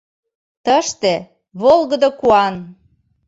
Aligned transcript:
Тыште— 0.65 1.13
волгыдо 1.61 2.09
куан! 2.19 2.55